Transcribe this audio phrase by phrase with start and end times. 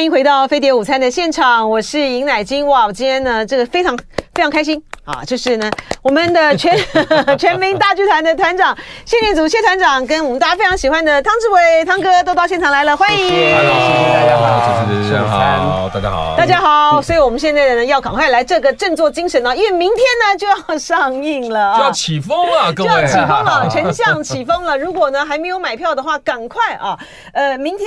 [0.00, 2.66] 欢迎回到飞碟午餐的现场，我是尹乃金。
[2.66, 3.94] 哇，我今天呢，这个非常
[4.32, 5.22] 非常开心啊！
[5.26, 5.70] 就是呢，
[6.00, 6.74] 我们的 全
[7.36, 8.74] 全民大剧团的团长
[9.04, 13.28] 谢念祖谢团长跟我们大家非常喜欢的汤志伟汤哥都到现场来了，欢迎！
[13.28, 17.02] 谢谢，谢谢大家好，主持人好，大家好，大家好。
[17.02, 24.78] 所以我们现在呢，要赶快来这个振作精神呢，因为明天呢就要上映了啊，就要起风了，各位，就要起风了， 丞相起风了。
[24.78, 26.98] 如果呢还没有买票的话，赶快啊！
[27.34, 27.86] 呃，明天。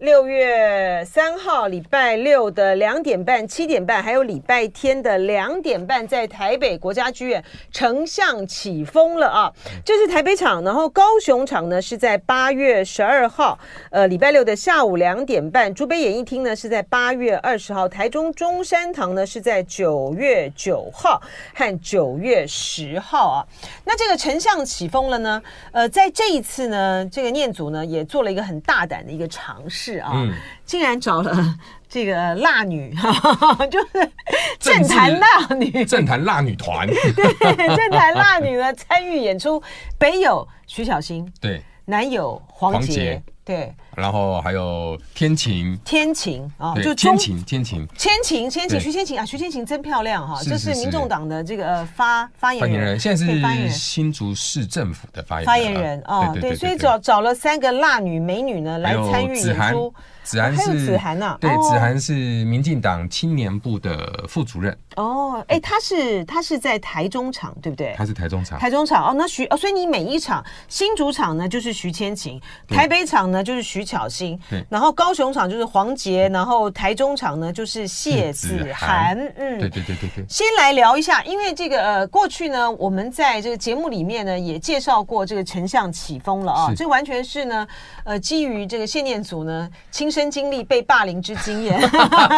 [0.00, 7.42] 六月三号，礼拜六的两点半、七点半，还有礼拜天的两点半，在台北国家剧院，
[7.72, 9.50] 丞相起风了啊！
[9.86, 13.58] 这是台北场，然后高雄场呢是在八月十二号，
[13.90, 21.18] 呃，礼拜六的下午两点半，竹北演艺厅呢是在八月二十号，台中中山堂呢是在九月九号
[21.54, 23.40] 和九月十号啊。
[23.82, 25.42] 那这个丞相起风了呢？
[25.72, 29.85] 呃，在这一次呢，这个念祖呢也做了一个很大胆的一个尝试。
[29.86, 30.34] 是啊，嗯、
[30.64, 31.54] 竟然找了
[31.88, 32.92] 这个辣女，
[33.70, 34.10] 就是
[34.58, 39.62] 政坛辣女，政坛辣女团， 对，政坛辣女呢参与演出，
[39.96, 43.22] 北有徐小新，对，南有黄杰。
[43.44, 59.92] 对，然后还有天晴，天晴啊，就天晴，天晴，天晴，天晴，徐天晴啊，徐天晴真漂亮哈，这是民众党的这个发发言人，现在是新竹市政府的发言发言人啊，对，所以找找了三个辣女美女呢来参与演出。
[60.26, 62.12] 子涵是子涵呐，对，子涵是
[62.46, 64.76] 民进党青年部的副主任。
[64.96, 67.94] 哦，哎，他是他是在台中场，对不对？
[67.96, 69.14] 他是台中场，台中场哦。
[69.16, 74.36] 那徐哦，所以你每一场新竹场呢就是徐千晴，台北场呢就是徐巧芯，
[74.68, 79.16] 然后高雄场就是黄杰，然后台中场呢就是谢子涵。
[79.36, 80.24] 嗯，对对对对对。
[80.28, 87.64] 先来聊一下，因为这个呃过去呢，我们在这个节目里面呢也介绍过这个丞相起风了啊，这完全是呢
[88.02, 90.10] 呃基于这个谢念祖呢亲。
[90.16, 91.78] 身经历被霸凌之经验，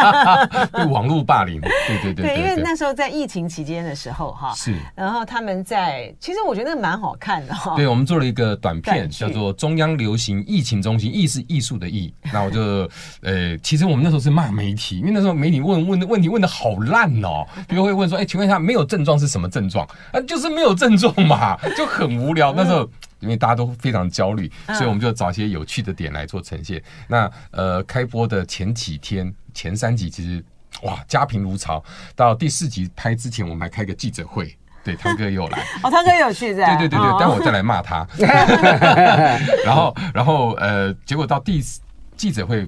[0.73, 1.71] 被网络霸凌，对
[2.03, 7.77] 对对，对，因为那时候在疫情期间的时候，哈，是，然后他们在，其实我觉得蛮好看的哈。
[7.77, 12.13] 对，我们做了一个短片，叫做《中央流行疫情中心》，艺是艺术的艺。
[12.33, 12.61] 那我就，
[13.23, 19.87] 呃，其实我们那时候是骂媒体，因为那时候媒体问问的问题问的好烂哦，比如会问说，哎，请问一下，没有症状是什么症状？
[20.13, 22.53] 啊，就是没有症状嘛， 就很无聊。
[22.53, 22.89] 那时候。
[23.21, 26.81] 因为大家都非常焦虑，所以我们就找一些有趣的点来做呈现。
[27.09, 30.41] 那呃，开播的前几天，前三集其实
[30.85, 31.83] 哇，家贫如潮。
[32.15, 34.57] 到第四集拍之前，我们还开个记者会，
[34.89, 35.59] 对，汤哥又来。
[35.85, 36.75] 哦，汤哥有趣在。
[36.77, 38.07] 对对对对，待会我再来骂他。
[39.65, 41.63] 然后然后呃，结果到第
[42.17, 42.67] 记者会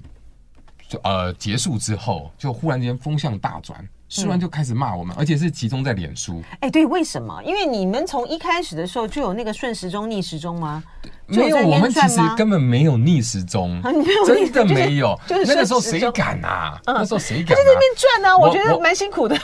[0.86, 3.88] 就呃结束之后，就忽然间风向大转。
[4.12, 6.42] 突然就开始骂我们，而且是集中在脸书。
[6.58, 7.40] 哎，对，为什么？
[7.44, 10.82] 因为你们从一开始的时候就有那个顺时钟逆时钟吗？
[11.30, 13.80] 没有，我们其实根本没有逆时钟，
[14.26, 15.18] 真的没有。
[15.28, 16.78] 那个时候谁敢啊？
[16.86, 17.48] 那时候谁敢？
[17.48, 19.36] 他在那边转呢，我觉得蛮辛苦的。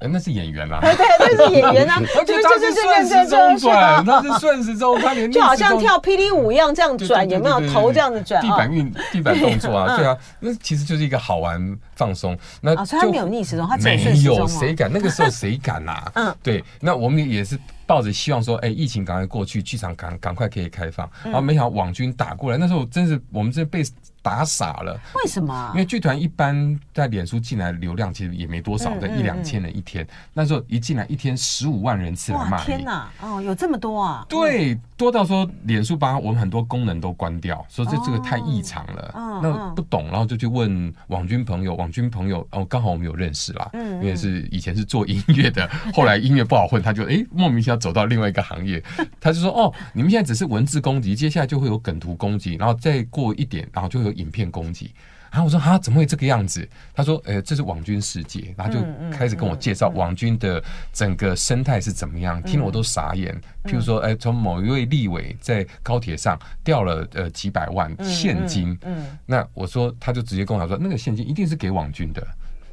[0.00, 2.00] 那是演员啊， 对，那是演员啊。
[2.18, 8.40] 而且他是顺时钟转，他是顺时钟， 他连就好像跳霹雳舞一样这样转，有没有头这样子转？
[8.42, 11.60] 地板运地板动作啊，对啊，那其实就是一个好玩
[12.00, 12.36] 放松。
[12.62, 14.90] 那所以他没有逆时钟，他只有没有谁敢？
[14.90, 16.10] 那个时候谁敢啊？
[16.16, 16.64] 嗯，对。
[16.80, 17.58] 那我们也是。
[17.90, 21.10] 抱着希望说，哎，疫情赶快过去，剧场赶赶快可以开放。
[21.24, 23.82] 然后没想到网军打过来，那时候真是我们这被
[24.22, 24.98] 打傻了。
[25.16, 25.70] 为什么？
[25.74, 30.06] 因为剧团一般在脸书进来流量其实也没多少，在一两千人一天。
[30.32, 32.64] 那时候一进来一天十五万人次来骂你。
[32.64, 33.10] 天哪！
[33.20, 34.24] 哦，有这么多啊？
[34.28, 39.40] 对，多到说脸书把我们很多功能都关掉，说这这个太异常了。
[39.42, 43.68] 那不懂，然后就去问网军朋友，网军朋友哦，刚好我们有认识啦。
[43.72, 47.80] 嗯，因为是以前是做音乐的， 后来音乐不好混，他就哎莫名其妙。
[47.80, 48.82] 走到另外一个行业，
[49.18, 54.92] 他就说：“哦，你们现在只是文字攻击，接下来就会有梗图攻击，然后再过一点，然后就会有影片攻击。”
[55.30, 58.84] 然后我说：“啊，怎么会这个样子？”他说：“呃，这是网军世界。”然后就
[59.16, 60.60] 开始跟我介绍网军的
[60.92, 63.32] 整个生态是怎么样，听了我都傻眼。
[63.62, 72.26] 譬如说，哎，从某一位立委在高铁上掉了呃几百万现金，嗯那我说他就直接跟我说，那个现金一定是给网军的。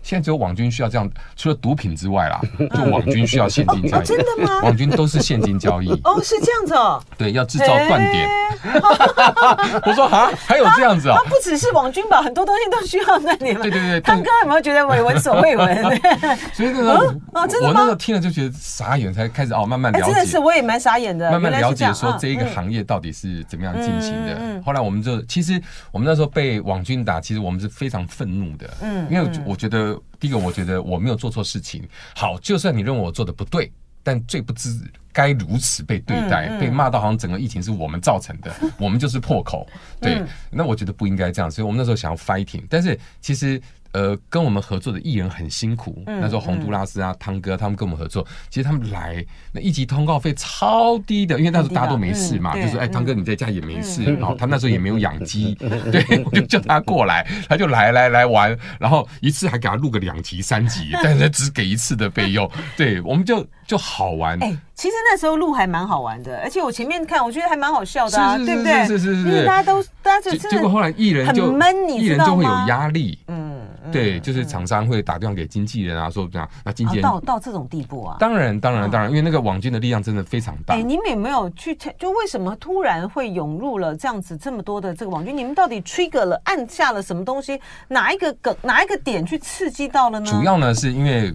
[0.08, 1.06] 现在只有网军需要这样，
[1.36, 2.40] 除了毒品之外啦，
[2.74, 4.06] 就网军需要现金交易。
[4.06, 4.62] 真的吗？
[4.64, 5.92] 网军都是现金交易。
[6.06, 7.04] 哦，是这样子哦。
[7.18, 8.26] 对，要制造断点。
[9.86, 11.18] 我说啊，还有这样子啊？
[11.26, 13.54] 不只是网军吧，很多东西都需要断点。
[13.56, 14.00] 对对对。
[14.00, 15.76] 汤哥有没有觉得我闻所未闻？
[16.56, 17.68] 所以那个，哦，真的吗？
[17.68, 20.06] 我那时候听了就觉得傻眼，才开始哦，慢慢了解。
[20.06, 21.30] 真的是，我也蛮傻眼的。
[21.30, 24.62] 慢慢了解说这一个行业到底是怎么样进行的。
[24.66, 25.62] 后来我们就，其实
[25.92, 28.70] 我们那时候被网军打，其实我们是非常愤怒的。
[28.80, 29.06] 嗯。
[29.12, 29.97] 因为我觉得。
[30.20, 31.88] 第一个，我觉得我没有做错事情。
[32.16, 33.72] 好，就算你认为我做的不对，
[34.04, 34.70] 但最不知
[35.12, 39.68] 该如此被对待，嗯嗯、被骂到好像整个疫情是我们造成的， 我们就是破口。
[40.00, 43.62] 对，嗯、那我觉得不应该这样，所以我们那时候想要 fighting，但是其实。
[43.98, 46.04] 呃，跟我们合作的艺人很辛苦。
[46.06, 62.48] 嗯、那时候洪都拉斯啊、汤、嗯、哥他们跟我们合作，其实他们来那一集通告费超低的，因为那时候大家都没事嘛，嗯、就说哎，汤哥你在家也没事，嗯、然后他那时候也没有养鸡，嗯、 对， 我就叫他过来，他就来来来玩，然后一次还给他录个两集三集，但是只给一次的费用，
[62.78, 64.38] 对，我们就就好玩。
[64.40, 68.86] 欸其实那时候录还蛮好玩的，而且我前面看，我觉得还蛮好笑的啊，对不对？
[68.86, 73.57] 是是是是，因为大家都大家就结果后来艺人就很闷，你艺人就会有压力，嗯，
[73.92, 78.18] 对，就是厂商会打电话给经纪人啊，说这样，那经纪人到到这种地步啊？
[78.20, 80.76] 当然当然当然，因为那个网军的力量真的非常大。
[80.76, 81.78] 哎，你们有没有去？
[81.98, 85.36] 就为什么突然会涌入了这样子这么多的这个网军？
[85.36, 87.60] 你们到底 trigger 了按下了什么东西？
[87.88, 88.56] 哪一个梗？
[88.62, 90.26] 哪一个点去刺激到了呢？
[90.26, 91.34] 主要呢是因为。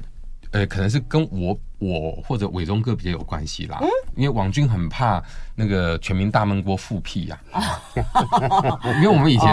[0.52, 5.20] 呃，可能是跟我我或者伟忠哥比较有关系啦，嗯，因为网军很怕
[5.56, 7.40] 那个全民大闷锅复辟呀，
[8.96, 9.48] 因为我们以前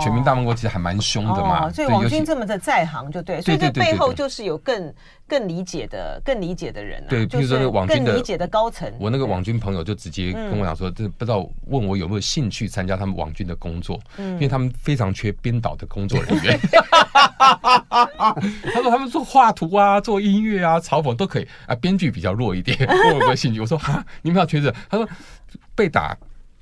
[0.00, 4.94] 全民大闷锅其实还蛮凶的嘛，所以网军这么的在行就对，所以这背后就是有更
[5.26, 14.34] 更理解的、更理解的人，对，比如说那个网军的理解的高层，我那个网军朋友就直接跟我讲说，这不知道问我有没有兴趣参加他们网军的工作，嗯。
[14.34, 16.58] 因为他们非常缺编导的工作人员。
[18.74, 22.76] 他说他们做画图啊，做音乐啊，嘲讽都可以啊，编剧比较弱一点。
[22.88, 23.60] 我有没有兴趣？
[23.60, 24.74] 我说哈，你们要缺这？
[24.88, 25.08] 他说
[25.74, 26.16] 被打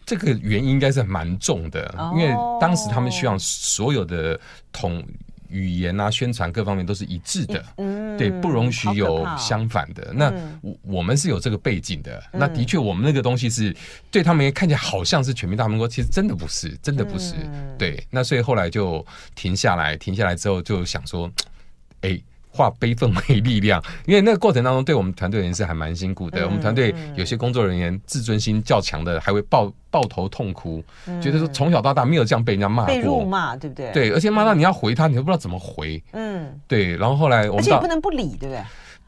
[0.04, 4.38] 这个原因应该是蛮重的，因为当时他们需要所有的
[4.72, 5.02] 统
[5.48, 7.64] 语言啊、宣传各方面都是一致的，
[8.18, 10.12] 对，不容许有相反的。
[10.14, 13.74] 那我我们是有这个背景的，那的确我们那个东西是
[14.10, 17.34] 对他们也看起来好像是全民大闷锅，其实真的不是，真的不是。
[17.78, 19.04] 对，那所以后来就
[19.34, 21.30] 停下来，停下来之后就想说，
[22.00, 22.20] 哎。
[22.52, 26.42] 化悲愤为力量，因为那个过程当中，对我们团队人是还蛮辛苦的。
[26.42, 33.90] 嗯、我们团队有些工作人员自尊心较强的，还会抱抱头痛哭，嗯、觉得说从小到大没有这样被人家骂过，被辱骂，对不对？
[33.92, 36.02] 对，而且骂到你要回他，你都不知道怎么回。
[36.12, 36.94] 嗯，对。
[36.96, 38.62] 然后后来我们而且也不能不理，对不对？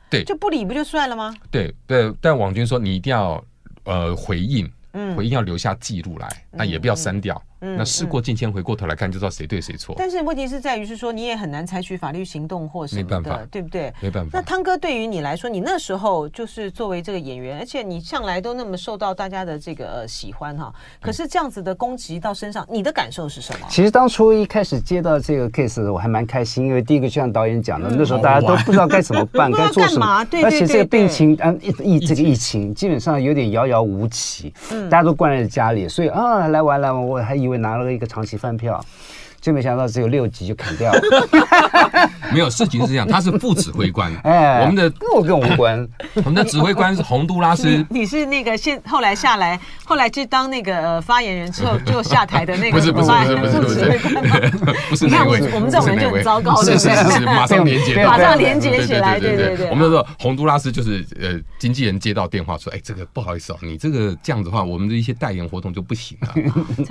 [0.09, 1.35] 对，就不理不就算了吗？
[1.51, 3.43] 对对，但网军说你一定要
[3.85, 7.41] 呃回应，嗯，回应要留下记录来，那、嗯、也不要删掉。
[7.77, 9.95] 那事过境迁，回过头来看就知道谁对谁错。
[9.99, 13.93] 但是问题是在于是说，你也很难采取法律行动或什么的，对不对？
[14.01, 14.31] 没办法。
[14.33, 20.73] 那汤哥对于你来说，你那时候就是作为这个演员，而且你向来都那么受到大家的这个喜欢哈。
[21.01, 23.67] 可是这样子的攻击到身上，你的感受是什么？
[23.69, 30.25] 其实当初一开始接到这个 case，我还蛮开心，因为第一个就像导演讲的，那时候大家都不知道该怎么 办，该做什么。
[30.25, 38.35] 对，而且这个病情，嗯，疫这个疫情基本上有点遥遥无期，嗯大家都关在家里，所以啊，来玩来玩，我还以为拿了一个长期。
[38.37, 38.85] 饭票，
[39.45, 41.01] 就没想到只有六集就砍掉了。
[42.33, 44.11] 没有，事情是这样，他是副指挥官。
[44.25, 45.87] 哎，我们的跟我跟我无关。
[46.17, 47.85] 我们的指挥官是洪都拉斯。
[47.91, 52.79] 你是那个现后来下来，后来去当那个发言人之后就下台的那个。
[52.79, 55.39] 不是不是不是不是不是不是那位。
[55.53, 56.63] 我们这种人就很糟糕。
[56.63, 59.21] 是是是，马上连接，马上连接起来。
[59.21, 59.69] 对对对。
[59.69, 66.35] 我们说洪都拉斯就是呃，经纪人接到电话说，哎，这个不好意思哦，你这个这样子的话，我们的一些代言活动就不行了。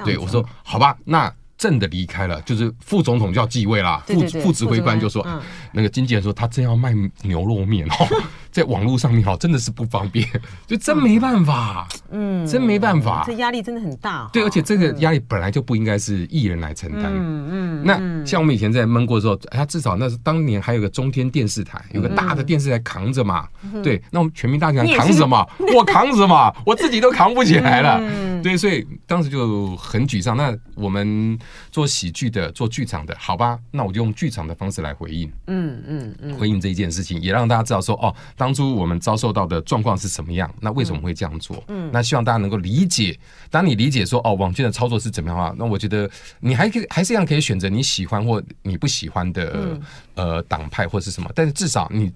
[0.06, 1.34] 对，我说好吧，那。
[1.64, 4.04] 正的离开了，就是副总统就要继位啦。
[4.06, 5.26] 副副指挥官就说
[5.72, 8.08] ：“那个经纪人说他正要卖牛肉面哦，
[8.54, 10.26] 在网络上面哈，真的是不方便，
[10.66, 14.30] 就真没办法，嗯，真没办法，这压力真的很大。
[14.32, 17.12] 对，而且这个压力本来就不应该是艺人来承担。
[17.14, 23.48] 嗯嗯，那像我们以前在闷过的时候，他至少那是当年还有个中天电视台，有个大的电视台扛着嘛。
[23.84, 25.46] 对，那我们全民大讲扛什么？
[25.76, 26.56] 我扛什么？
[26.66, 28.00] 我自己都扛不起来了。
[28.44, 30.38] 对，所以当时就很沮丧。
[30.38, 31.38] 那我们。
[31.72, 41.64] 做喜剧的，做剧场的，好吧，那我就用剧场的方式来回应，嗯嗯嗯，回应这一件事情，也让大家知道说，哦，当初我们遭受到的状况是什么样，那为什么会这样做？
[41.70, 43.18] 嗯，那希望大家能够理解。
[43.50, 49.80] 当你理解说，哦，网军的操作是怎么样的话，那我觉得你还可以，还是一样可以选择你喜欢或你不喜欢的
[50.16, 52.12] 呃党派或是什么，但是至少你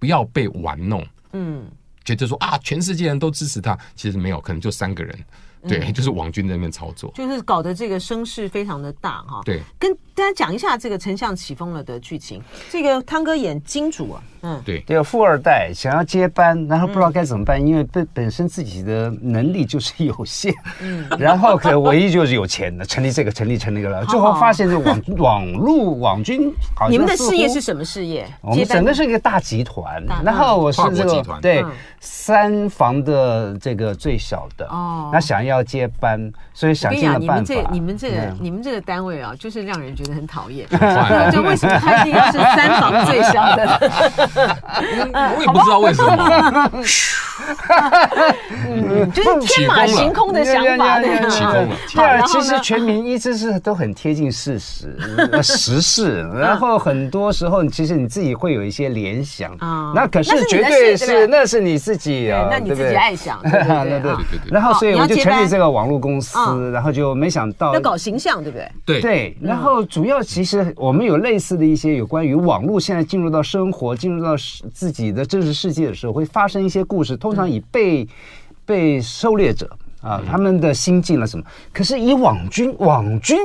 [0.00, 1.64] 不要被玩弄，嗯，
[2.04, 5.16] 觉得说啊，全世界人都支持他，其实没有，可能就三个人。
[5.66, 9.40] 对，就是网军在那边操作，就是搞得这个声势非常的大哈。
[9.44, 12.42] 对，跟大家讲一下这个丞相起风了的剧情。
[12.70, 26.52] 这个汤哥演金主啊，嗯，对，这个富二代想要接班，然后不知道该怎么办，因为本本身自己的能力就是有限，嗯，然后可唯一就是有钱的，成立这个，成立成那个了，最后发现这网网络网军，
[26.90, 28.28] 你们的事业是什么事业？
[28.40, 31.64] 我们整个是一个大集团，然后我是这个对
[32.00, 34.66] 三房的这个最小的。
[34.68, 35.58] 哦，那想要。
[35.68, 37.34] 接班，所以想尽了办法。
[37.34, 40.66] 你们这、你们这个、你们这个单位啊，就是让人觉得很讨厌。
[41.30, 43.78] 就为什么他一定要是三房最小的？
[45.36, 46.70] 我也 不知道为什么。
[48.66, 51.76] 嗯，就是天马行空的想法，对起风了。
[51.94, 54.96] 对啊，其实全民一直是都很贴近事实、
[55.42, 59.92] 时事，然后很多时候其实你自己会有一些联想啊。
[59.94, 64.40] 那可是绝对是，那是你自己啊，那你自己爱想，对对对对。
[64.50, 66.38] 然后所以我就成立这个网络公司，
[66.70, 68.70] 然后就没想到要搞形象，对不对？
[68.84, 69.36] 对对。
[69.40, 74.34] 然后主要其实我们有类似的一些有关于网络现在进入到生活、进入到
[74.72, 78.06] 自己的真实世界的时候，会发生一些故事，通常以被
[78.66, 83.36] 被狩猎者啊他们的心境了什么，可是以网军网军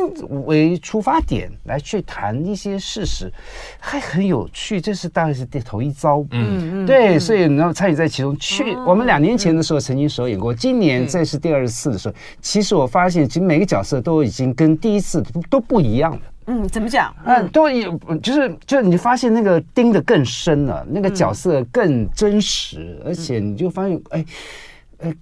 [0.45, 3.31] 为出发点来去谈一些事实，
[3.79, 4.79] 还很有趣。
[4.79, 8.38] 这是大概是头一遭，嗯嗯，对，所以然后参与在其中。
[8.38, 16.22] 去我们两年前的时候曾经首演过，今年这是第二次的时候，其实我发现其实每个角色都已经跟第一次都不一样了。
[16.48, 17.15] 嗯，怎么讲？
[17.25, 24.25] 嗯，都有，就是就是你发现那个盯得更深了，那个角色更真实，而且你就发现哎。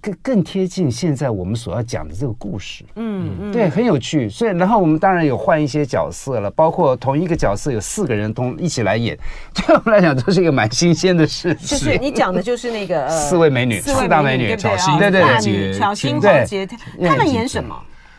[0.00, 4.28] 更更贴近现在我们所要讲的这个故事，嗯，嗯对，很有趣。
[4.28, 9.16] 所以，然后我们当然有换一些角色了，包括同一个角色有四个人同一起来演，
[9.54, 11.54] 对我们来讲都是一个蛮新鲜的事。
[11.54, 16.68] 就是你讲的就是那个 四位美女，四大美女，巧心，对对对，巧心、黄捷，
[17.04, 17.74] 他们演什么？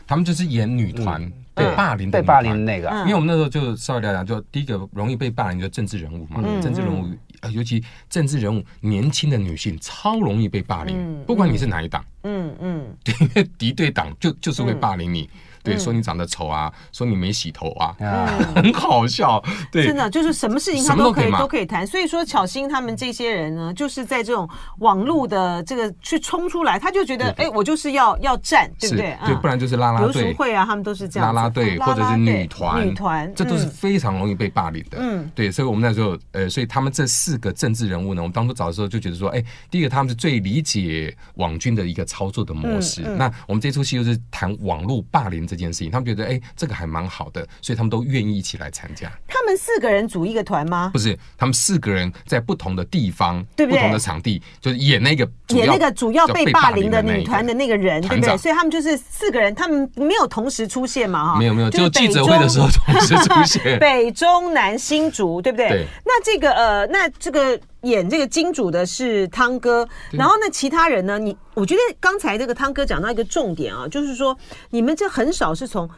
[0.06, 2.90] 他们就是演女团被霸凌、被霸凌的那个。
[3.02, 7.08] 因为我们那时候就稍微聊聊，就第一个容易被霸凌的政治人物嘛，政治人物。
[7.52, 15.30] 尤其政治人物，年轻的女性超容易被霸凌，嗯、不管你是哪一党，嗯嗯，对， 因为敌对党就就是会霸凌你。
[15.64, 17.96] 嗯对，说你长得丑啊，说你没洗头啊，
[18.56, 19.42] 很好笑。
[19.72, 21.86] 对，真的就是什么事情他都可以都可以谈。
[21.86, 24.48] 所以说，巧心他们这些人呢，就是在这种
[24.80, 29.18] 网络的这个去冲出来，他就觉得，哎，我就是要要战，对不对？
[29.26, 30.24] 对，不然就是拉拉队。
[30.24, 31.34] 流会啊，他们都是这样。
[31.34, 34.98] 拉拉队或者是女团，女团，这都是非常容易被霸凌的。
[35.00, 43.02] 嗯，对，所以我们那时候，呃，所以他们这四个政治人物呢，我们当初找的时候就觉得说，哎，第一个他们是最理解网军的一个操作的模式。
[43.02, 46.34] 那我们这出戏又是谈网络霸凌这件事情，他们觉得，哎。
[46.34, 49.08] 哎，这个还蛮好的，所以他们都愿意一起来参加。
[49.28, 50.90] 他们四个人组一个团吗？
[50.92, 53.78] 不是，他们四个人在不同的地方，对不对？
[53.78, 58.36] 不同的场地，就是演那个演那个主要被霸凌的女团的那个人，对不对？
[58.38, 61.34] 所以他们就是四个人，他们没有同时出现嘛？
[61.34, 63.78] 哈，没有没有，就记者会的时候同时出现。
[63.78, 65.70] 北中南新竹，对不对？
[65.70, 65.86] 对。
[66.04, 71.18] 那这个呃，那这个演这个金主的是汤哥，然后呢其他人呢？
[71.18, 74.38] 你我觉得刚才这个汤哥讲到一个重点啊，就是说
[74.72, 75.90] 你们这很少是从。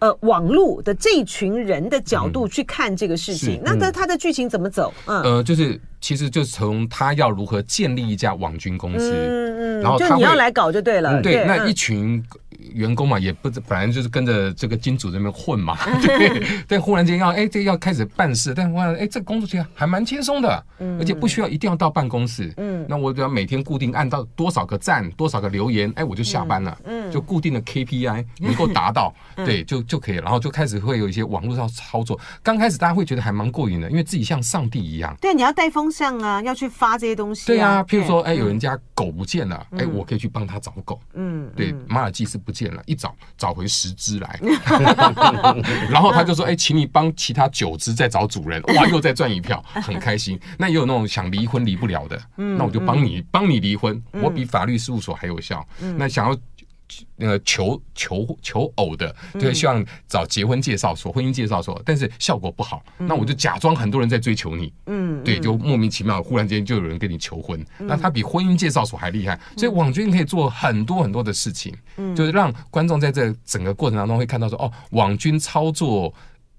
[0.00, 4.92] 呃，网络的这一群人的角度去看这个事情，嗯、那他他的剧情怎么走？
[5.06, 12.22] 嗯，呃，就是其实就是从他要如何建立一家网军公司，嗯嗯，然后他就你要来搞就对了，嗯、对，对那一群。
[12.74, 29.12] 员工嘛，也不本来就是跟着这个金主这边混嘛， 对对，忽然间要哎，这要开始办事，但忽然哎，这个工作其实还蛮轻松的，嗯，而且不需要一定要到办公室，嗯，那我只要每天固定按到多少个赞，多少个留言，哎，我就下班了，嗯，就固定的 KPI 能够达到，
[29.44, 43.14] 对，就就可以，然后就开始会有一些网络上操作，刚开始大家会觉得还蛮过瘾的，因为自己像上帝一样，对，你要带风向啊，要去发这些东西，对啊，譬如说哎，有人家狗不见了，哎，我可以去帮他找狗，嗯，对，马尔济斯不见了，一找。
[43.36, 44.40] 找回十只来，
[45.90, 50.38] 然后他就说：“哎，请你帮其他九只再找主人，哇， 又再赚一票，很开心。
[50.56, 55.66] 那也有那种想离婚离不了的，那我就帮你帮你离婚，我比法律事务所还有效。
[55.96, 56.36] 那想要。”
[57.16, 71.74] 那个求求求偶的，就希望找结婚介绍所、婚姻介绍所，但是效果不好，那我就假装很多人在追求你，嗯，对，就莫名其妙，忽然间就有人跟你求婚，那他比婚姻介绍所还厉害，所以网军可以做很多很多的事情，
[72.14, 76.12] 就是让观众在这整个过程当中会看到说，哦，网军操作。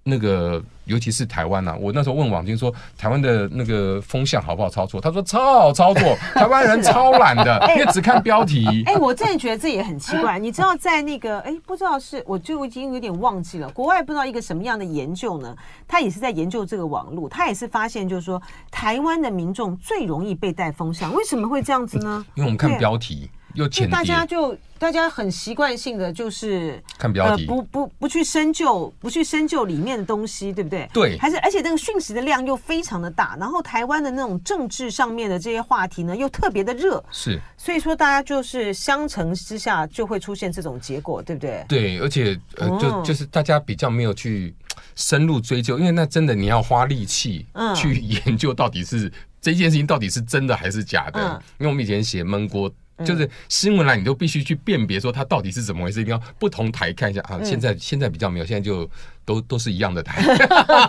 [0.05, 5.00] 那个，尤其是台湾呐、啊，我那时候问网军说，台湾的那个风向好不好操作？
[5.00, 8.83] 他说超好操作， 台湾人超懒的，因为只看标题。
[8.86, 10.38] 哎，我真的觉得这也很奇怪。
[10.38, 13.69] 你知道，在那个，哎，不知道是，我就已经有点忘记了。
[13.69, 15.55] 国外不知道一个什么样的研究呢？
[15.88, 22.25] 他也是在研究这个网络，他也是发现，就是说，台湾的民众最容易被带风向，为什么会这样子呢？
[22.36, 23.29] 因为我们看标题。
[23.53, 30.89] 又就大家就大家很习惯性的就是看标题，不不不去深究，不去深究里面的东西，对不对？
[30.93, 41.65] 对，还是而且那个讯息的量又非常的大，然后台湾的那种政治上面的这些话题呢，又特别的热，是，所以说大家就是相乘之下就会出现这种结果，对不对？
[41.67, 44.55] 对，而且呃，就就是大家比较没有去
[44.95, 47.45] 深入追究，因为那真的你要花力气
[47.75, 47.95] 去
[48.25, 49.12] 研究到底是。
[49.43, 51.43] 这件事情到底是真的还是假的？
[51.60, 57.39] 因为我们以前写焖锅就是新闻栏你都必须去辨别说它到底是怎么回事，一定要不同台看一下啊。
[57.43, 58.89] 现在现在比较没有，现在就
[59.25, 60.21] 都都是一样的台。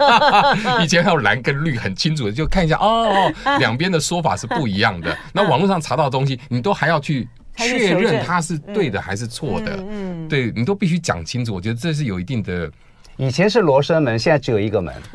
[0.84, 5.16] 以前还有蓝跟绿很清楚的，就看一下哦，两边的说法是不一样的。
[5.32, 9.76] 那网络上查到的东西，你都还要去确认它是对的还是错的。
[9.88, 11.54] 嗯，对你都必须讲清楚。
[11.54, 12.70] 我觉得这是有一定的。
[13.16, 14.94] 以前是罗生门，现在只有一个门。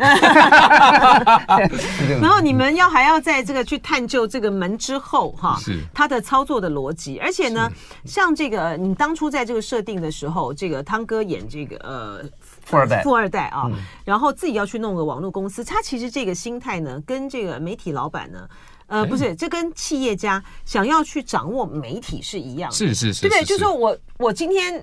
[2.22, 7.20] 然后你们要还要在这个去探究这个门之后，哈，是它的操作的逻辑。
[7.20, 7.70] 而且呢，
[8.06, 12.24] 像这个你当初在这个设定的时候，这个汤哥演这个呃
[12.64, 13.70] 富二代，富二代啊，
[14.06, 18.48] 然后自己要去弄个网络公司，他其实这个心态呢，跟这个媒体老板呢，
[18.88, 23.44] 呃，不是，这跟企业家想要去掌握媒体是一样的，是是是，对不对？
[23.44, 24.82] 就是说我我今天。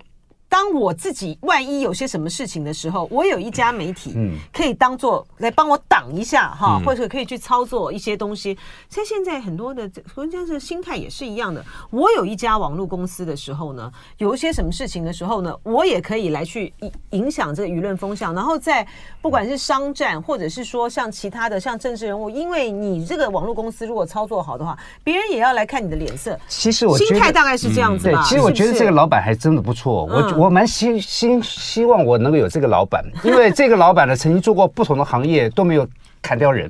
[0.57, 8.57] 当我自己万一有些什么事情的时候，我有一家媒体，嗯可以当做来帮我挡一下哈，或者可以去操作一些东西。
[8.89, 9.83] 像现在很多的，
[10.15, 11.63] 人家的心态也是一样的。
[11.91, 18.35] 我有一家网络公司的时候呢，有一些什么事情的时候呢，我也可以来去影影响这个舆论风向。
[18.35, 18.87] 然后在
[19.21, 26.39] 不管是商战，或者是说像其他的像政治人物，因为你这个网络公司如果操作好的话，别人也要来看你的脸色。
[26.49, 28.23] 其实我心态大概是这样子吧。
[28.27, 30.07] 其实我觉得这个老板还真的不错。
[30.07, 30.46] 我。
[30.46, 35.85] 我我蛮希希希望我能够有这个老板，因为这个老板呢，曾经做过不同的行业，都没有。
[36.27, 36.69] 砍掉人，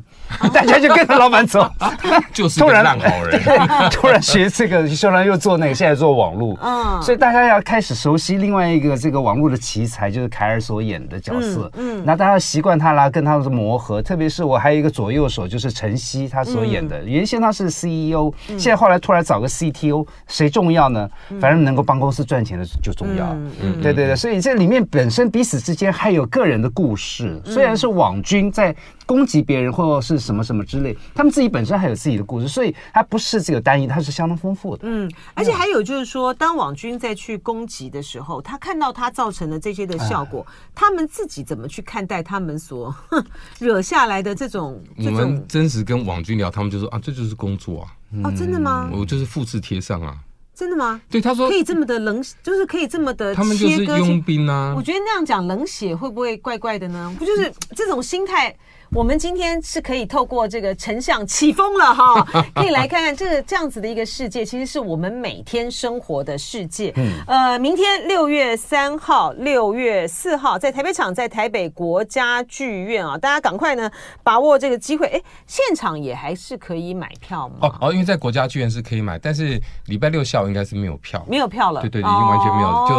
[0.52, 1.66] 大家就跟着老板走，
[2.30, 3.40] 就是突然烂好人，
[3.90, 21.08] 突然学这个，突然又做那个，现在做网络，嗯，所以大家要开始熟悉另外一个这个网络的奇才，就是凯尔所演的角色，嗯，那大家习惯他啦，跟他的磨合，特别是我还有一个左右手，就是晨曦他所演的，原先他是 CEO，现在后来突然找个 CTO，谁重要呢？
[21.40, 23.26] 反正能够帮公司赚钱的就重要，
[23.62, 28.76] 嗯，对对对，所以这里面本身彼此之间还有个人的故事，虽然是网军在。
[29.06, 34.82] 攻击别人或是什么什么之类，他们自己本身还有自己的故事，所以它不是这个单一，它是相当丰富的。
[34.84, 40.44] 嗯，而且还有就是说，当网军在去攻击的时候，他看到他造成的这些的效果，
[40.74, 42.94] 他们自己怎么去看待他们所
[43.60, 44.82] 惹下来的这种？
[44.98, 47.88] 我们真实跟网军聊，他们就说啊，这就是工作啊。
[48.24, 48.90] 哦，真的吗？
[48.92, 50.16] 我就是复制贴上啊。
[50.54, 51.00] 真的吗？
[51.10, 53.34] 对，他说可以这么的冷，就是可以这么的。
[53.34, 54.72] 他们就是佣兵啊。
[54.74, 57.14] 我觉得那样讲冷血会不会怪怪的呢？
[57.18, 58.56] 不就是这种心态？
[58.90, 62.22] 我们今天是可以透过这个成像起风了哈，
[62.54, 66.92] 可以来看看这个这样子的一个世界，其实是我们每天生活的世界。
[66.96, 73.90] 嗯，呃，明天六月三号、六月四号在台北场，在台北国家剧院啊，大家赶快呢
[74.22, 75.06] 把握这个机会。
[75.08, 77.56] 哎，现场也还是可以买票吗？
[77.62, 81.80] 哦哦，因为在国家剧院是可以买，但是礼拜六下午应该是没有票，没有票了。
[81.80, 82.94] 对对，已经完全没有，哦、就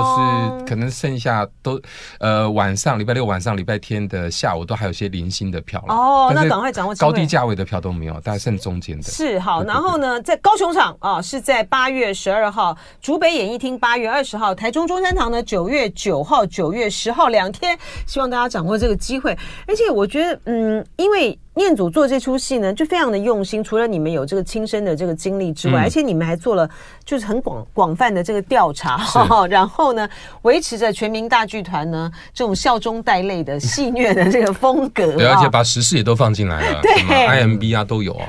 [0.60, 1.82] 是可能剩下都
[2.20, 5.77] 呃晚上礼拜六晚上礼拜天的下午都还有些零星的票。
[5.88, 6.96] 哦，那赶快掌握。
[6.96, 9.04] 高低价位的票都没有，大概剩中间的。
[9.04, 19.38] 是好，然后呢，在高雄场啊，是在八月十二号，竹北演艺厅八月二十号，台中中山堂呢九月九号、九月十号两天，希望大家掌握这个机会。
[19.68, 21.38] 而且我觉得，嗯，因为。
[21.58, 23.62] 念祖做这出戏呢，就非常的用心。
[23.62, 26.70] 除了你们有这个亲身的这个经历之外，嗯、而且你们还做了
[27.04, 30.08] 就是很广广泛的这个调查，是 然后呢，
[30.44, 35.12] 维持着全民大剧团呢这种笑中带泪的戏谑的这个风格。
[35.18, 38.26] 对，而且把时事也都放进来了，对，IMB 啊都有啊。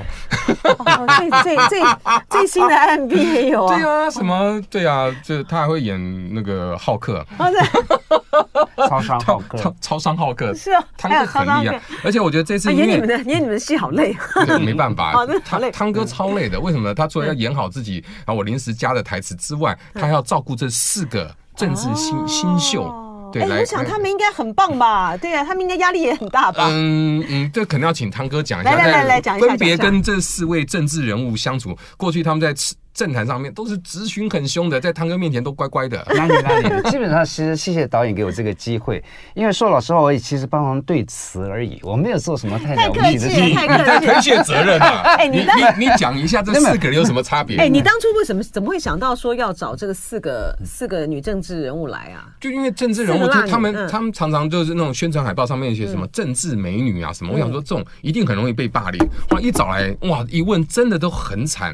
[0.79, 1.81] 哦、最最最
[2.29, 3.75] 最新的 IMB 也有啊。
[3.77, 7.25] 对啊，什么对啊，就他还会演那个浩克。
[7.37, 11.79] 哦、对超商浩克，超超商浩克是啊，汤哥很厉害。
[12.03, 14.15] 而且我觉得这次因为演你们的戏好累，
[14.61, 15.13] 没办法，
[15.45, 16.59] 汤汤哥超累的。
[16.59, 16.93] 为什么呢？
[16.95, 22.91] 他除了要演好自己，然后我临时加的台词之外，他还要照顾这四个政治新新秀。
[23.31, 25.15] 对，来，我想他们应该很棒吧？
[25.15, 26.67] 对啊，他们应该压力也很大吧？
[26.71, 28.71] 嗯嗯，这可能要请汤哥讲一下。
[28.71, 29.47] 来来来来，讲一下。
[29.47, 32.73] 分别跟这四位政治人物相处，过去他们在吃。
[32.99, 36.05] 政坛上面都是直询很凶的，在汤哥面前都乖乖的。
[36.13, 39.01] 哪里哪里， 基本上其实谢谢导演给我这个机会，
[39.33, 43.55] 因为说老实话，我也其实帮忙对词而已，我没有做什么太了不起的事情。
[43.55, 44.85] 太客气了，太推卸责任了。
[45.17, 47.55] 哎，你你你讲一下这四个人有什么差别？
[47.55, 52.27] 哎，你当初为什么怎么会想到说要找这个四个四个女政治人物来啊？
[52.41, 58.99] 就因为政治人物，就他们他们常常就是那种宣传海报上面写什么政治美女啊什么，我想说这种一定很容易被霸凌。
[59.29, 61.73] 哇，一找来哇一问，真的都很惨，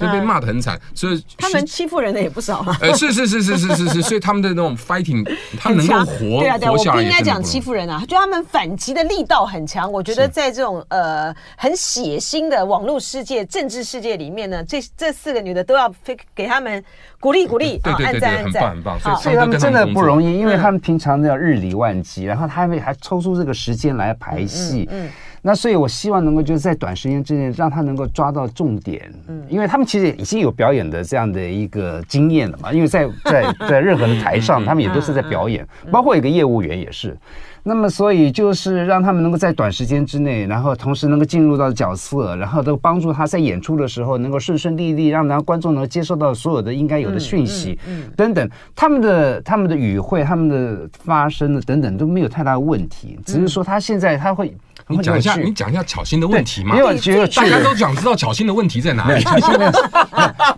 [0.00, 1.22] 就被骂得很惨，所以。
[1.36, 2.78] 他们欺负人的也不少啊！
[2.80, 5.22] 呃，是是是是是是是，所以他们的那种 fighting，
[5.60, 9.90] 他能够活对啊对啊，我不应该讲欺负人啊，就他们反击的力道很强。
[9.90, 16.82] 我觉得在这种呃很血腥的网络世界、政治世界里面呢，这这四个女的都要给给他们
[17.24, 19.16] 鼓励鼓励，对对对，很棒很棒。
[19.16, 24.86] 所以他们真的不容易，因为他们平常都要日理万机，然后他们还抽出这个时间来排戏。
[24.92, 25.08] 嗯。
[25.40, 37.16] 那所以我希望能够就是在短时间之内让他能够抓到重点，嗯，因为他们其实已经有表演的这样的一个经验了嘛，因为在在在任何的台上，他们也都是在表演，包括一个业务员也是。
[37.66, 54.54] 那么，所以就是让他们能够在短时间之内，然后同时能够进入到角色，然后都帮助他在演出的时候能够顺顺利利，让然后观众能够接受到所有的应该有的讯息，嗯，等等，他们的他们的语汇、他们的发声的等等都没有太大的问题，只是说他现在他会。
[54.88, 56.76] 你讲一下，你讲一下巧心的问题嘛？
[56.76, 59.24] 因为我觉得大家都想知道巧心的问题在哪里。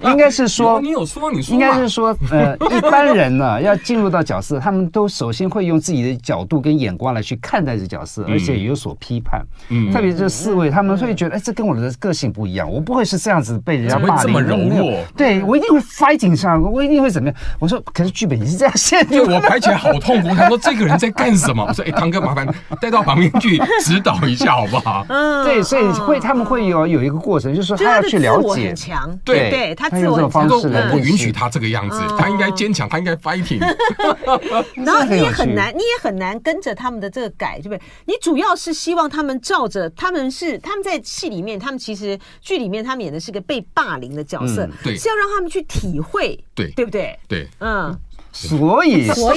[0.02, 9.44] 应该是说，你有说，你说，应该是说， 呃，一般人呢要进入到角色，他们都首先会用自己的角度跟眼光来去看待这角色，而且也有所批判。
[9.68, 14.22] 嗯，特别这四位，他们会觉得，哎，这跟我的个性不一样，我不会是这样子被人家骂的。
[14.22, 15.04] 这么柔弱？
[15.16, 17.38] 对，我一定会 fighting 上，我一定会怎么样？
[17.58, 19.10] 我说，可是剧本也是这样写的。
[19.16, 20.28] 就我排起来好痛苦。
[20.34, 21.64] 他说，这个人在干什么？
[21.66, 22.46] 我说，哎，汤哥，麻烦
[22.80, 25.04] 带到旁边去指导一下，好不好？
[25.08, 33.60] 嗯，对，所以会他们会有有一个过程，就是说他要去了解，强，对对，他自我这种方式来不允许他这个样子，他应该坚强，他应该 fighting。
[34.84, 37.80] 然后你也很难， 你也很难跟着他们的这个改，对不对？
[38.04, 47.18] 你主要是希望他们照着，他们是他们在戏里面，他们其实剧里面他们演的是个被霸凌的角色，对，是要让他们去体会，对，对不对？
[47.28, 47.96] 对，嗯。
[48.48, 49.34] 所以，所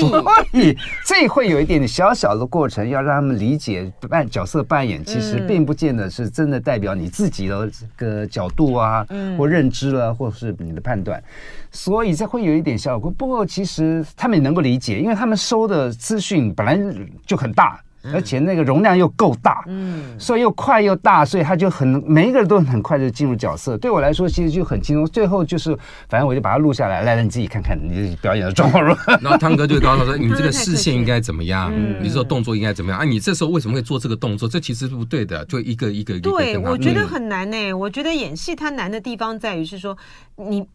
[0.51, 9.05] 以，这会有一点小小的过程，要让他们理解扮角色扮演，其实并不见得是真的代表你自己的这个角度啊，
[9.37, 11.23] 或认知了，或是你的判断。
[11.71, 13.09] 所以，这会有一点效果。
[13.09, 16.77] 不过，其实他们也能够理解，因为他们收的资讯本来
[17.25, 17.79] 就很大。
[18.13, 23.77] 而且那个容量又够大，嗯，所以又快又大，所以他就很每一个人都很快就进入角色。
[23.77, 25.05] 对我来说，其实就很轻松。
[25.05, 29.11] 最后就是，反正我就把它录下来，来，来你自己看看你表演的状况如何。
[29.21, 31.71] 然后汤哥就告诉他说：“你这个视线应该怎么样？
[31.75, 33.01] 嗯、你这个动作应该怎么样？
[33.01, 34.47] 啊，你这时候为什么会做这个动作？
[34.47, 35.43] 这其实是不对的。
[35.45, 36.29] 就一个一个一个。
[36.29, 37.73] 对，我觉得很难呢、欸。
[37.73, 39.97] 我觉得演戏它难的地方在于是说，
[40.37, 40.65] 你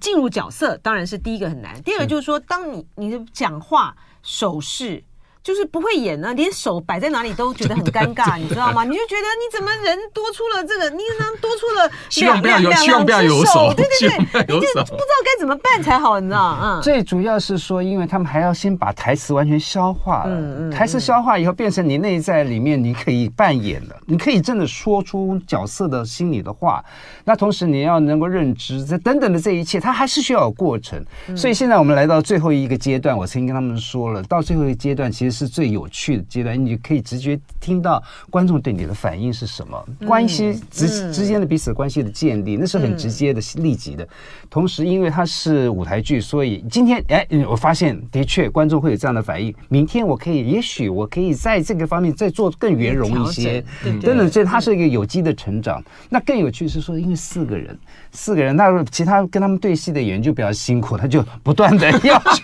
[0.00, 5.02] 进入角色当然是第一个很难，第二个就是说，当你你的讲话手势。
[5.44, 8.82] 就是不会演呢，连手摆在哪里都觉得很 尴尬，你知道吗？
[8.82, 16.58] 你就觉得你怎么人多出了这个，你能多出了 两两两只手，对对对，你就 不知道该怎么办才好，你知道？
[16.62, 26.82] 嗯，最主要是说，因为他们还要先把台词完全消化了，台词消化以后变成你内在里面你可以扮演的，你可以真的说出角色的心里的话。
[27.22, 31.04] 那同时你要能够认知这等等的这一切，它还是需要有过程。
[31.36, 35.33] 所以现在我们来到最后一个阶段，我曾经跟他们说了，到最后一个阶段其实。
[35.34, 44.06] 是最有趣的阶段，你可以直接听到观众对你的反应是什么，关系之之间的彼此关系的建立，那是很直接的、立即的。
[44.48, 49.52] 同时，因为它是舞台剧，所以今天哎，我发现的确观众会有这样的反应。
[49.68, 55.82] 明天我可以，也许我可以在这个方面再做更圆融一些，等等，这它是一个有机的成长。
[56.08, 57.76] 那更有趣是说，因为四个人，
[58.12, 62.42] 四个人，那其他跟他们对戏的演员就比较辛苦，他就不断的 要去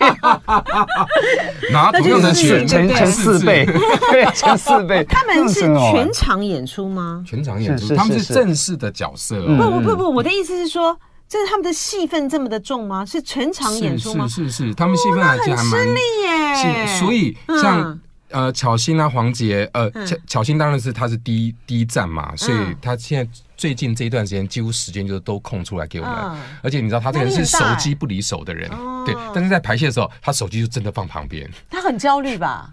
[1.73, 1.93] 拿。
[2.01, 3.67] 用的是乘乘四倍，
[4.11, 5.05] 对，乘四倍。
[5.09, 5.61] 他们是
[5.93, 7.23] 全场演出吗？
[7.27, 9.41] 全场演出，他们是正式的角色。
[9.57, 10.97] 不不不不，我的意思是说，
[11.29, 13.05] 这是他们的戏份这么的重吗？
[13.05, 14.27] 是全场演出吗？
[14.29, 16.87] 是是是，他们戏份还很吃力耶。
[16.99, 17.99] 所以像
[18.31, 23.31] 呃巧心啊黄杰呃巧巧心当然是他是第一第一站嘛，所以他现在。
[23.61, 26.15] 最近这一段时间，几乎时间就是都空出来给我们，
[26.63, 28.71] 而且你知道他这个人是手机不离手的人，
[29.05, 29.15] 对。
[29.35, 31.47] 但是在排泄的时候，他手机就真的放旁边。
[31.69, 32.73] 他很焦虑吧？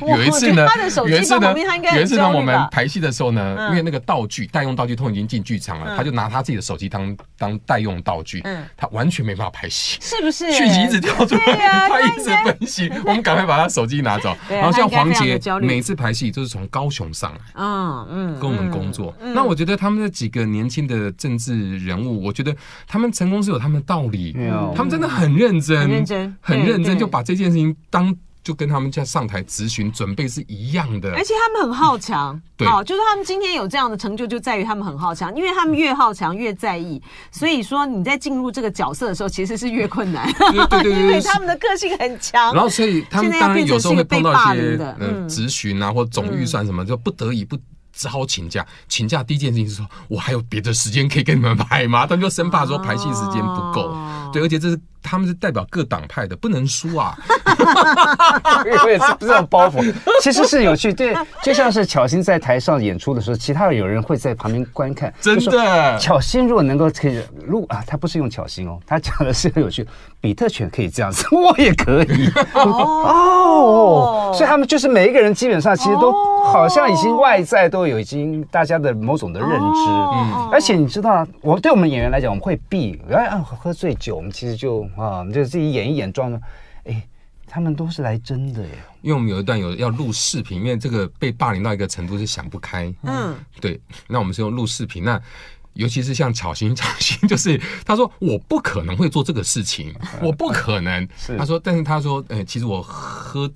[0.00, 0.66] 有一次呢，
[1.06, 1.54] 有一次呢，
[1.94, 8.42] 有一次呢，我们排戏的时候呢，因为那个道具代用道具都已经进剧场了，他就拿他自己的手机当当代用道具，
[8.76, 10.50] 他完全没办法排戏，是不是？
[10.52, 11.56] 续集一直跳出来，
[11.90, 14.36] 他一直分析，我们赶快把他手机拿走。
[14.48, 19.12] 然后像黄杰，每次排戏都是从高雄上来，嗯嗯，跟我们工作。
[19.34, 19.96] 那我觉得他们。
[20.06, 22.54] 这几个年轻的政治人物，我觉得
[22.86, 24.36] 他们成功是有他们的道理，
[24.76, 28.14] 他们真的很认真，很认真，很认真，就把这件事情当
[28.46, 40.32] 就跟他们在上台咨询准备是一样的，而且他们很好强，对，就是他们今天有这样的成就，就在于他们很好强，因为他们越好强越在意，所以说你在进入这个角色的时候，其实是越困难，
[40.70, 47.58] 对 因为他们的个性很强，然后所以他们当然有时候会碰到一些嗯咨询啊，或总预算什么，就不得已不。
[47.98, 52.06] 只好请假，请假第一件事情是说，我还有别的时间可以跟你们排吗？
[52.06, 57.16] 他们就生怕说排戏时间不够，哦、对，而且这是他们是代表各党派的，不能输啊。
[58.84, 65.12] 我也是这种包袱，其实是有趣，对，就像是巧心在台上演出的时候，其他有人会在旁边观看。
[65.20, 69.86] 真的，巧心如果能够可以，如果啊，他不是用巧心哦，他讲的是很有趣，
[70.20, 72.62] 比特犬可以这样子， 我也可以哦，
[73.10, 76.12] 哦，所以他们就是每一个人基本上其实都。
[76.46, 86.30] 好像已经外在都有已经大家的某种的认知，嗯，而且你知道，我对我们演员来讲，我们会避，哎，喝醉酒，我们其实就啊，就自己演一演，装。
[86.30, 86.40] 的，
[86.84, 87.06] 哎，
[87.46, 88.70] 他们都是来真的耶。
[89.02, 95.20] 因为我们有一段有要录视频，因为这个被霸凌到一个程度是想不开，嗯，对，那我们是用录视频，那
[95.74, 101.36] 尤其是像巧心，巧心就是他说我不可能会做这个事情，我不可能， 是。
[101.36, 103.50] 他说，但是他说，哎，其实我喝。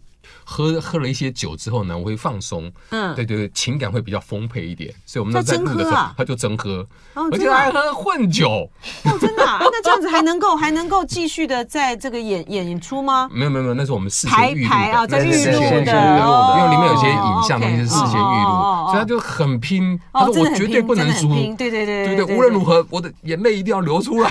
[0.51, 6.85] 喝喝了一些酒之后呢，我会放松，嗯，对对对，情感会比较丰沛一点，所以我们在录的时候，他就真喝，
[7.15, 8.69] 而且还喝混酒，
[9.05, 13.31] 哦，真的， 那这样子还能够还能够继续的在这个演演出吗？
[13.33, 18.51] 没有没有没有，那是我们事先预录的，在预录的，因为里面有些影像东西是事先预录，
[18.91, 24.29] 所以他就很拼，他说我绝对不能输，对对对对对，无论如何我的眼泪一定要流出来，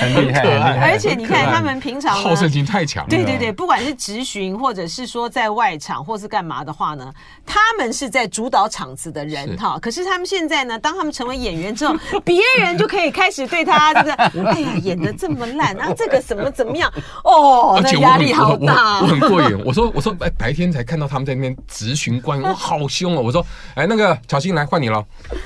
[0.00, 4.87] 很厉害，而且你看他们平常好胜心太强了，对对对，不管是执行或者。
[4.88, 7.12] 是说在外场或是干嘛的话呢？
[7.44, 9.78] 他们是在主导场子的人哈。
[9.80, 16.90] 可是他们现在呢，当他们成为演员之后， 别人就可以开始对他这个，哎呀，演的这么烂啊，这个什么怎么样？
[17.24, 19.62] 哦，那压力好大，我很过瘾。
[19.64, 23.20] 我说我说，哎，白天才看到他们在那边质询官员，我好凶哦。
[23.20, 25.04] 我说，哎，那个巧心来换你了，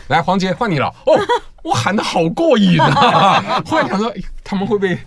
[0.08, 0.86] 来黄杰换你了。
[1.06, 1.18] 哦。
[1.62, 3.62] 我喊的好过瘾啊！
[3.66, 4.98] 后来想说，他们会不会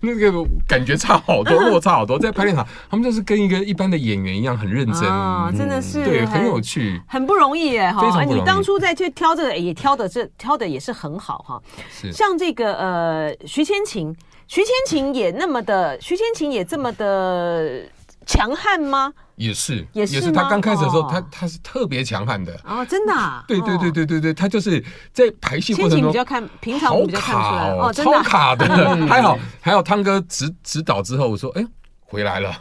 [0.00, 0.30] 那个
[0.68, 2.18] 感觉差好多，落差好多？
[2.18, 7.90] 在排练场， 他们就是跟一个一般的演员一样，很认真啊，真的是对，很有趣，很不容易耶！
[7.90, 11.60] 哈，你当初在去挑这个，也挑的这挑的也是很好哈。
[11.90, 14.14] 是像这个呃，徐千晴，
[14.46, 17.82] 徐千晴也那么的，徐千晴也这么的
[18.26, 19.12] 强悍吗？
[19.36, 22.54] 也是，也是他刚开始的时候，他他是特别强悍的。
[22.64, 23.12] 哦，真的，
[23.48, 24.82] 对对对对对对，他就是
[25.12, 27.70] 在排戏过程中比较看平常比较看出来。
[27.70, 28.66] 哦，真的超卡的，
[29.06, 31.66] 还 好还好，汤哥指指导之后，我说哎。
[32.12, 32.54] 回来了，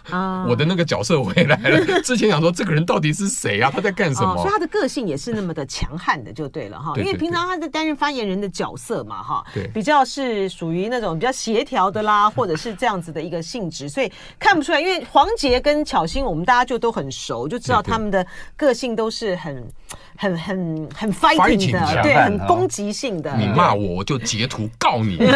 [0.47, 1.85] 我的那个角色回来了。
[2.01, 3.69] 之前想说这个人到底是谁啊？
[3.69, 4.37] 他在干什么？
[4.37, 6.93] 所以他的个性也是那么的强悍的，就对了哈。
[6.95, 14.09] 因为平常他在担任发言人的角色嘛，哈，比较是属于那种比较协调的啦， 或者是这样子的一个性质，所以
[14.39, 14.79] 看不出来。
[14.79, 19.69] 因为黄杰跟巧心，我们大家就都很熟，就知道他们的个性都是很。
[20.17, 23.36] 很很很 fighting 的，对，很攻击性的。
[23.36, 25.17] 你骂我，我就截图告你。
[25.21, 25.36] 虽然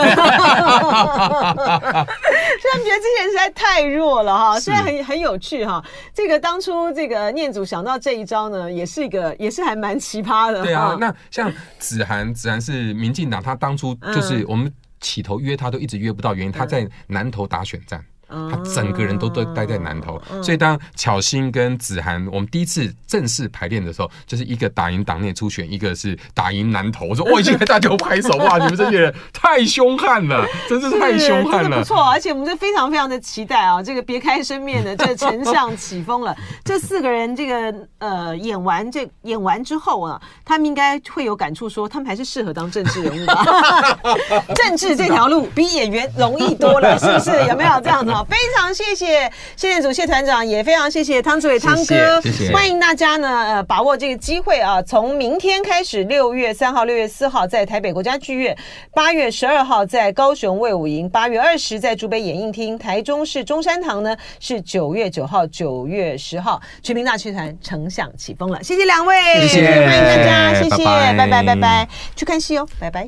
[2.83, 5.83] 觉得这些人实在太弱了哈，虽然很很有趣哈。
[6.13, 10.63] 这个当初这个念祖想到这一招呢，也是一个，也是还蛮奇葩的。
[10.63, 18.03] 对啊，那像子涵，子涵是民进党，他当初就是我们起头约他都一直约不到，原因他在南投打选战。
[18.27, 27.05] 他整个人都都待在南投，所以当巧心跟子涵我们第一次正式排练的时候，就是一个打赢党内初选，一个是打赢南投。
[27.05, 32.01] 我说我已经给大家拍手哇， 你们这些人太凶悍了，真是太凶悍了，不错。
[32.01, 36.35] 而且我们就非常非常的期待啊，这个别开生面的这丞相起风了，
[36.65, 43.45] 这四个人这个呃演完这演完之后啊，他们应该会有感触，说他们还是适合当政治人物吧。
[44.55, 47.45] 政治这条路比演员容易多了，是不是？
[47.47, 48.14] 有没有这样子？
[48.23, 58.57] 非常谢谢谢念祖谢团长，也非常谢谢汤志伟汤哥，谢谢，欢迎大家呢，呃，把握这个机会啊，从明天开始，六月三号、六月四号在台北国家剧院，
[58.93, 69.15] 八月十二号在高雄卫武营，八月二十在竹北演艺厅，台中市中山堂呢是九月九号、九月十号，全民大剧团丞相起风了，谢谢两位，
[69.47, 71.45] 谢谢，欢迎大家，谢谢，拜拜。
[71.45, 73.07] 拜拜，去看戏哦，拜拜，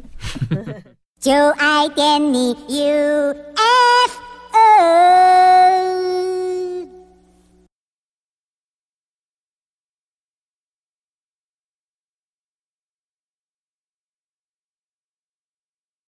[1.20, 4.27] 就爱点你 UFO
[4.58, 6.27] أن